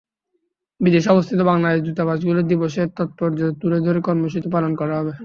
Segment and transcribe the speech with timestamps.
[0.81, 5.11] বিদেশে অবস্থিত বাংলাদেশ দূতাবাসগুলোয় দিবসের তাৎপর্য তুলে ধরে কর্মসূচি পালন করা হবে।